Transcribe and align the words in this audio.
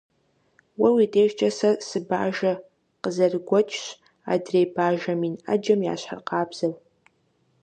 Уэ 0.79 0.89
уи 0.95 1.05
дежкӀэ 1.13 1.49
сэ 1.57 1.71
сыбажэ 1.87 2.53
къызэрыгуэкӀщ, 3.01 3.83
адрей 4.31 4.67
бажэ 4.75 5.13
мин 5.19 5.35
Ӏэджэм 5.43 5.81
ящхьыркъабзэу. 5.93 6.73